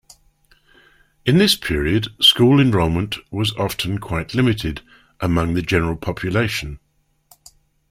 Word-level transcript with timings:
In 1.27 1.37
this 1.37 1.55
period 1.55 2.07
school 2.19 2.59
enrollment 2.59 3.17
was 3.31 3.55
often 3.55 3.99
quite 3.99 4.33
limited 4.33 4.81
among 5.19 5.53
the 5.53 5.61
general 5.61 5.95
population. 5.95 6.79